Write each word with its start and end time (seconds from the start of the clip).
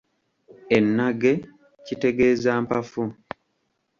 Ennage 0.77 1.33
kitegeeza 1.85 2.51
Mpafu. 2.63 3.01